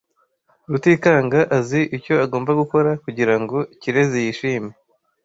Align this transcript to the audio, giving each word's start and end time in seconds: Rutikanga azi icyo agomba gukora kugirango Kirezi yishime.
Rutikanga 0.69 1.39
azi 1.57 1.81
icyo 1.97 2.13
agomba 2.25 2.51
gukora 2.61 2.89
kugirango 3.03 3.57
Kirezi 3.81 4.17
yishime. 4.25 4.69